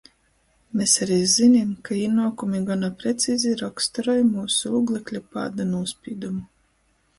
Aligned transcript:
Mes 0.77 0.93
ari 1.05 1.17
zynim, 1.33 1.73
ka 1.89 1.97
īnuokumi 2.05 2.63
gona 2.71 2.89
precizi 3.03 3.53
roksturoj 3.61 4.17
myusu 4.33 4.75
ūglekļa 4.81 5.25
pāda 5.37 5.71
nūspīdumu. 5.77 6.45